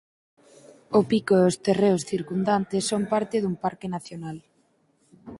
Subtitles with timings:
[0.99, 4.37] O pico e os terreos circundantes son parte dun parque nacional.